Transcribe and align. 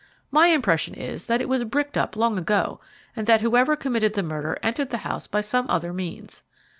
My 0.31 0.47
impression 0.47 0.95
is 0.95 1.27
that 1.27 1.41
it 1.41 1.47
was 1.47 1.63
bricked 1.63 1.95
up 1.95 2.15
long 2.15 2.35
ago, 2.39 2.81
and 3.15 3.27
that 3.27 3.41
whoever 3.41 3.75
committed 3.75 4.15
the 4.15 4.23
murder 4.23 4.57
entered 4.63 4.89
the 4.89 4.97
house 5.05 5.27
by 5.27 5.41
some 5.41 5.67
other 5.69 5.93
means. 5.93 6.41